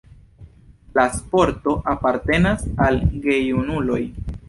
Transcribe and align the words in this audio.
La 0.99 1.03
sporto 1.17 1.75
apartenas 1.93 2.67
al 2.89 3.01
gejunuloj. 3.29 4.05